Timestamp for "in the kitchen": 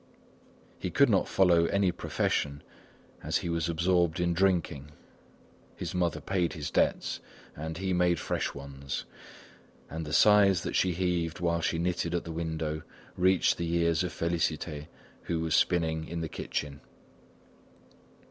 16.07-16.81